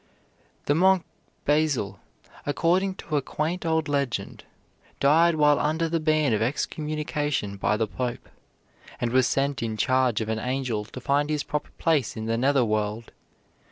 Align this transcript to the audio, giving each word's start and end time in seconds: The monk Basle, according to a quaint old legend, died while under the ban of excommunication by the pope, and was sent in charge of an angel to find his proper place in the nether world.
The 0.65 0.73
monk 0.73 1.05
Basle, 1.45 1.99
according 2.47 2.95
to 2.95 3.17
a 3.17 3.21
quaint 3.21 3.67
old 3.67 3.87
legend, 3.87 4.43
died 4.99 5.35
while 5.35 5.59
under 5.59 5.87
the 5.87 5.99
ban 5.99 6.33
of 6.33 6.41
excommunication 6.41 7.55
by 7.55 7.77
the 7.77 7.85
pope, 7.85 8.27
and 8.99 9.11
was 9.11 9.27
sent 9.27 9.61
in 9.61 9.77
charge 9.77 10.19
of 10.19 10.27
an 10.27 10.39
angel 10.39 10.85
to 10.85 10.99
find 10.99 11.29
his 11.29 11.43
proper 11.43 11.69
place 11.77 12.17
in 12.17 12.25
the 12.25 12.35
nether 12.35 12.65
world. 12.65 13.11